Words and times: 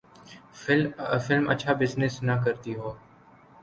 Film 1.23 1.43
اچھا 1.53 1.71
business 1.79 2.13
نہ 2.27 2.35
کرتی 2.43 2.71
ہو۔ 2.75 2.89